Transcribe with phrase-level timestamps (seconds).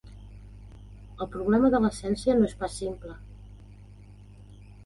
[1.25, 3.15] El problema de l'essència no és pas simple.